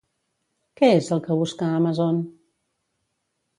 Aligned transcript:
Què 0.81 0.89
és 1.01 1.09
el 1.17 1.21
que 1.27 1.37
busca 1.43 1.69
Amazon? 1.81 2.19